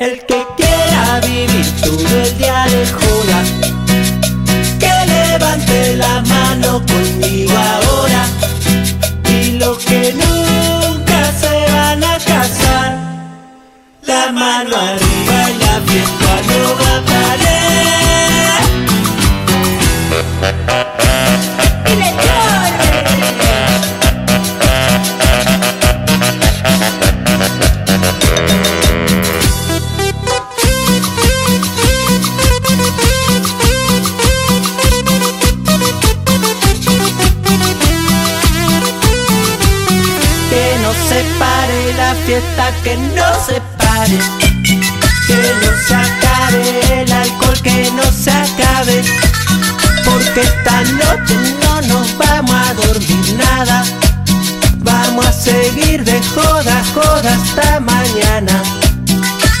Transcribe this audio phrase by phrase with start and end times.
[0.00, 3.42] El que quiera vivir todo el día de joda,
[4.78, 8.24] que levante la mano conmigo ahora.
[9.28, 12.96] Y los que nunca se van a casar,
[14.06, 16.59] la mano arriba y la fiesta
[41.08, 44.18] se pare la fiesta, que no se pare.
[45.26, 49.02] Que no se acabe el alcohol, que no se acabe.
[50.04, 53.84] Porque esta noche no nos vamos a dormir nada.
[54.78, 58.62] Vamos a seguir de joda, joda hasta mañana.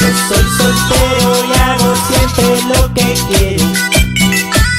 [0.00, 3.66] Yo soy soltero y hago siempre lo que quiero.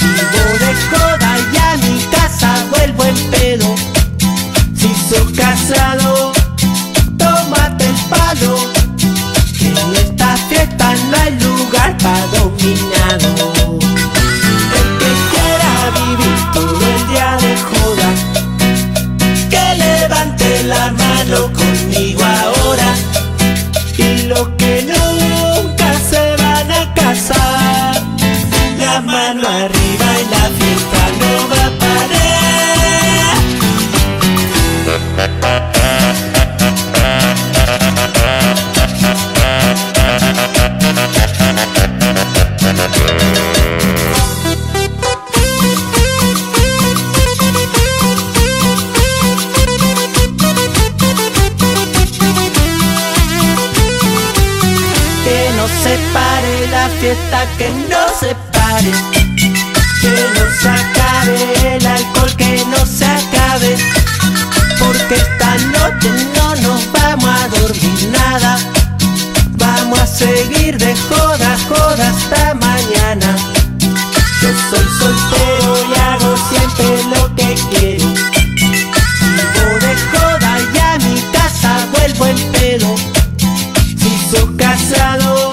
[0.02, 3.75] Vivo de joda y a mi casa vuelvo en pedo.
[4.75, 6.03] Si soy casado
[21.54, 22.03] 姑娘。
[56.72, 58.92] La fiesta que no se pare,
[60.02, 63.78] que no se acabe el alcohol, que no se acabe,
[64.80, 68.58] porque esta noche no nos vamos a dormir nada,
[69.52, 73.36] vamos a seguir de joda, joda hasta mañana.
[74.42, 78.08] Yo soy soltero y hago siempre lo que quiero.
[79.36, 82.96] Vivo de joda y a mi casa vuelvo en pedo.
[83.97, 85.53] Si soy casado